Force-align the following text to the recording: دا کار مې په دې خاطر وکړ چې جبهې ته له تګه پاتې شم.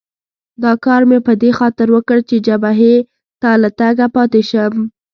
دا 0.63 0.71
کار 0.85 1.01
مې 1.09 1.19
په 1.27 1.33
دې 1.41 1.51
خاطر 1.59 1.87
وکړ 1.95 2.17
چې 2.29 2.35
جبهې 2.47 2.95
ته 3.41 3.49
له 3.61 3.69
تګه 3.79 4.05
پاتې 4.15 4.41
شم. 4.49 4.73